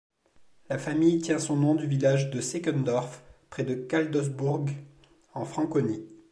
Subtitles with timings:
[0.67, 4.65] La famille tient son nom du village de Seckendorf, près de Cadolzburg
[5.35, 6.03] en Franconie.